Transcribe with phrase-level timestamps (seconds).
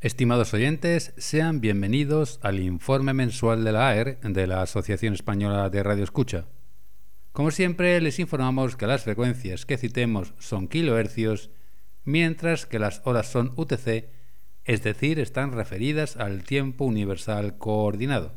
[0.00, 5.82] Estimados oyentes, sean bienvenidos al informe mensual de la AER de la Asociación Española de
[5.82, 6.46] Radio Escucha.
[7.32, 11.50] Como siempre, les informamos que las frecuencias que citemos son kilohercios,
[12.04, 14.08] mientras que las horas son UTC,
[14.64, 18.36] es decir, están referidas al tiempo universal coordinado.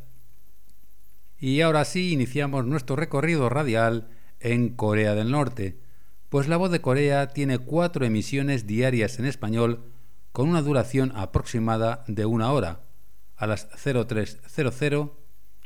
[1.37, 4.09] Y ahora sí, iniciamos nuestro recorrido radial
[4.39, 5.77] en Corea del Norte,
[6.29, 9.91] pues la voz de Corea tiene cuatro emisiones diarias en español
[10.31, 12.81] con una duración aproximada de una hora,
[13.35, 15.11] a las 0300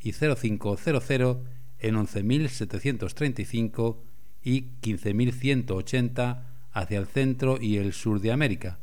[0.01, 1.37] y 0500
[1.79, 3.97] en 11.735
[4.41, 8.79] y 15.180 hacia el centro y el sur de América,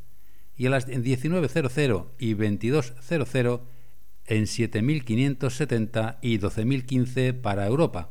[0.56, 3.60] y a las 19.00 y 22.00
[4.26, 8.10] en 7.570 y 12.015 para Europa.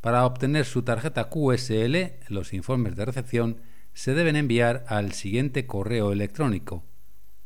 [0.00, 1.96] Para obtener su tarjeta QSL,
[2.28, 3.58] los informes de recepción
[3.94, 6.84] se deben enviar al siguiente correo electrónico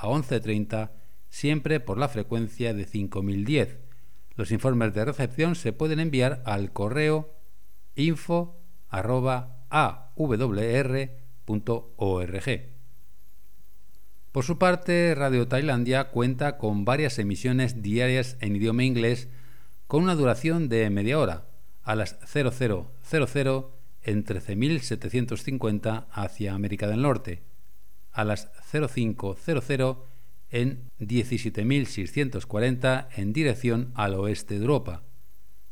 [0.00, 0.90] a 11.30,
[1.28, 3.76] siempre por la frecuencia de 5010.
[4.34, 7.34] Los informes de recepción se pueden enviar al correo
[7.94, 8.90] info.awr.org.
[14.32, 19.28] Por su parte, Radio Tailandia cuenta con varias emisiones diarias en idioma inglés
[19.86, 21.48] con una duración de media hora,
[21.82, 23.66] a las 0000
[24.02, 27.42] en 13.750 hacia América del Norte,
[28.12, 29.96] a las 0500
[30.50, 35.04] en 17.640 en dirección al oeste de Europa,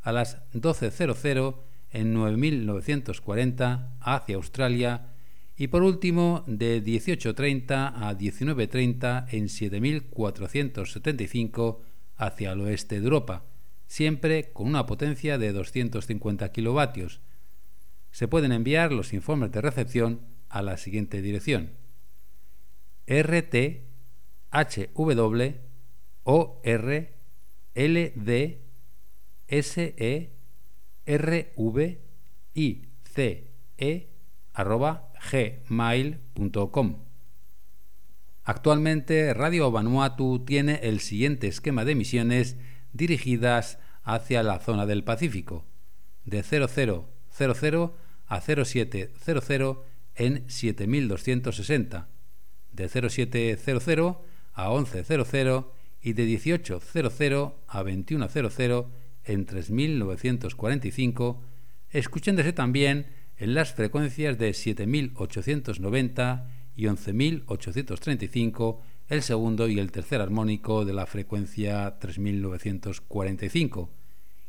[0.02, 1.56] a las 12.00
[1.90, 5.14] en 9.940 hacia Australia
[5.56, 11.78] y por último de 18.30 a 19.30 en 7.475
[12.16, 13.46] hacia el oeste de Europa,
[13.86, 17.20] siempre con una potencia de 250 kilovatios.
[18.12, 21.72] Se pueden enviar los informes de recepción a la siguiente dirección
[23.08, 23.88] RT
[24.50, 25.42] HW
[28.14, 28.62] D
[29.46, 30.32] S E
[31.06, 32.00] R V
[32.54, 34.08] I C E
[34.52, 37.04] arroba gmail.com.
[38.44, 42.58] Actualmente Radio Vanuatu tiene el siguiente esquema de emisiones
[42.92, 45.64] dirigidas hacia la zona del Pacífico,
[46.24, 47.06] de 0000
[48.26, 49.78] a 0700
[50.14, 52.08] en 7260
[52.78, 54.16] de 0700
[54.54, 55.64] a 1100
[56.00, 58.84] y de 1800 a 2100
[59.24, 61.42] en 3945,
[61.90, 63.06] escuchándose también
[63.36, 71.06] en las frecuencias de 7890 y 11835, el segundo y el tercer armónico de la
[71.06, 73.90] frecuencia 3945,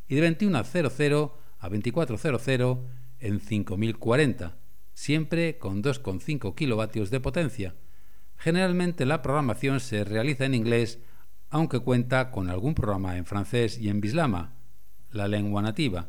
[0.08, 2.80] y de 2100 a 2400
[3.20, 4.58] en 5040,
[4.94, 7.74] siempre con 2,5 kilovatios de potencia
[8.40, 11.00] Generalmente la programación se realiza en inglés,
[11.50, 14.56] aunque cuenta con algún programa en francés y en bislama,
[15.12, 16.08] la lengua nativa.